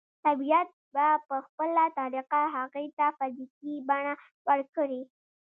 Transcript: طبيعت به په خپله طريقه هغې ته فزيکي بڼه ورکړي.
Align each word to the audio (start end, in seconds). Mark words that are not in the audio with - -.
طبيعت 0.27 0.69
به 0.93 1.07
په 1.27 1.35
خپله 1.45 1.83
طريقه 1.99 2.41
هغې 2.55 2.85
ته 2.97 3.05
فزيکي 3.17 3.73
بڼه 3.89 4.13
ورکړي. 4.47 5.01